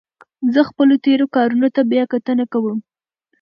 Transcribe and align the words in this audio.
زه 0.53 0.61
خپلو 0.69 0.95
تېرو 1.05 1.25
کارونو 1.35 1.67
ته 1.75 1.81
بیا 1.91 2.03
کتنه 2.13 2.45
کوم. 2.53 2.77